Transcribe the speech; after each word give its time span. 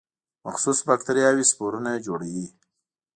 مخصوص 0.45 0.79
باکتریاوې 0.87 1.45
سپورونه 1.51 1.91
جوړوي. 2.05 2.47